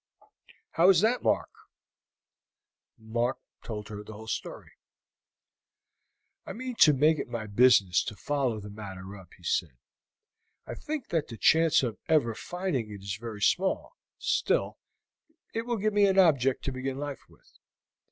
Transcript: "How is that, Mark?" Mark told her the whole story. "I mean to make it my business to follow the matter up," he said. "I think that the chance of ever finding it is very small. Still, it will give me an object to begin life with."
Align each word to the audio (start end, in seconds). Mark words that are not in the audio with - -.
"How 0.71 0.89
is 0.89 1.01
that, 1.01 1.21
Mark?" 1.21 1.51
Mark 2.97 3.37
told 3.63 3.89
her 3.89 4.03
the 4.03 4.13
whole 4.13 4.25
story. 4.25 4.71
"I 6.43 6.53
mean 6.53 6.73
to 6.77 6.91
make 6.91 7.19
it 7.19 7.27
my 7.27 7.45
business 7.45 8.03
to 8.05 8.15
follow 8.15 8.59
the 8.59 8.71
matter 8.71 9.15
up," 9.15 9.27
he 9.37 9.43
said. 9.43 9.77
"I 10.65 10.73
think 10.73 11.09
that 11.09 11.27
the 11.27 11.37
chance 11.37 11.83
of 11.83 11.99
ever 12.07 12.33
finding 12.33 12.89
it 12.89 13.03
is 13.03 13.17
very 13.17 13.43
small. 13.43 13.95
Still, 14.17 14.79
it 15.53 15.67
will 15.67 15.77
give 15.77 15.93
me 15.93 16.07
an 16.07 16.17
object 16.17 16.63
to 16.65 16.71
begin 16.71 16.97
life 16.97 17.29
with." 17.29 17.59